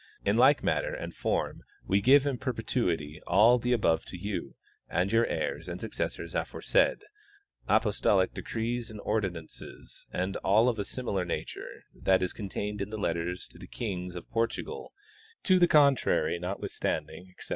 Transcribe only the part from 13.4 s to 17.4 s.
to the kings of Portugal to the contrar}^ notwithstanding,